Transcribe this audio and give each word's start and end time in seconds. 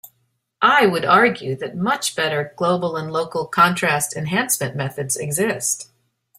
I 0.63 0.87
would 0.87 1.05
argue 1.05 1.55
that 1.57 1.77
much 1.77 2.15
better 2.15 2.55
global 2.57 2.97
and 2.97 3.11
local 3.13 3.45
contrast 3.45 4.15
enhancement 4.17 4.75
methods 4.75 5.15
exist. 5.15 5.91